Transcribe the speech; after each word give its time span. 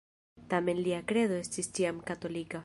Tamen 0.53 0.81
lia 0.87 1.01
kredo 1.13 1.39
estis 1.43 1.71
ĉiam 1.79 2.01
katolika. 2.11 2.59